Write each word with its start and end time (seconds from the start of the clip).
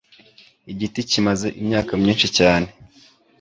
igiti 0.71 0.99
Kimaze 1.09 1.47
imyaka 1.61 1.91
myinshi 2.01 2.27
cyane. 2.37 2.67